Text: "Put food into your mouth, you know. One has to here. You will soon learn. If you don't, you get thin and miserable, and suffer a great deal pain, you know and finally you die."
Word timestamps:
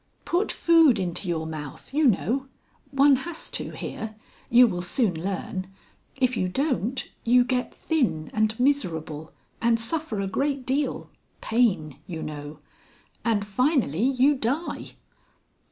"Put 0.25 0.51
food 0.51 0.97
into 0.97 1.27
your 1.27 1.45
mouth, 1.45 1.93
you 1.93 2.07
know. 2.07 2.47
One 2.89 3.17
has 3.17 3.51
to 3.51 3.69
here. 3.69 4.15
You 4.49 4.65
will 4.65 4.81
soon 4.81 5.13
learn. 5.13 5.67
If 6.15 6.35
you 6.35 6.47
don't, 6.49 7.07
you 7.23 7.43
get 7.43 7.71
thin 7.71 8.31
and 8.33 8.59
miserable, 8.59 9.31
and 9.61 9.79
suffer 9.79 10.19
a 10.19 10.25
great 10.25 10.65
deal 10.65 11.11
pain, 11.39 11.97
you 12.07 12.23
know 12.23 12.61
and 13.23 13.45
finally 13.45 14.01
you 14.01 14.33
die." 14.33 14.93